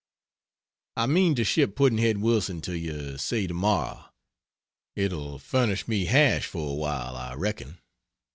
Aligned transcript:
I 0.97 1.05
mean 1.05 1.35
to 1.35 1.43
ship 1.43 1.75
"Pudd'nhead 1.75 2.17
Wilson" 2.21 2.59
to 2.61 2.75
you 2.75 3.19
say, 3.19 3.45
tomorrow. 3.45 4.05
It'll 4.95 5.37
furnish 5.37 5.87
me 5.87 6.05
hash 6.05 6.47
for 6.47 6.71
awhile 6.71 7.15
I 7.15 7.35
reckon. 7.35 7.77